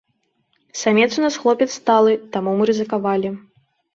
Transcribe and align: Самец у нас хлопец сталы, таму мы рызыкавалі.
Самец 0.81 1.09
у 1.19 1.23
нас 1.25 1.37
хлопец 1.43 1.67
сталы, 1.79 2.11
таму 2.37 2.55
мы 2.61 2.69
рызыкавалі. 2.73 3.29